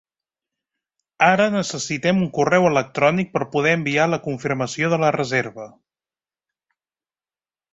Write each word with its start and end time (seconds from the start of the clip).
Ara 1.25 1.45
necessitem 1.55 2.23
un 2.27 2.31
correu 2.37 2.65
electrònic 2.69 3.29
per 3.35 3.47
poder 3.57 3.75
enviar 3.81 4.09
la 4.15 4.19
confirmació 4.27 4.93
de 4.95 5.01
la 5.05 5.13
reserva. 5.19 5.69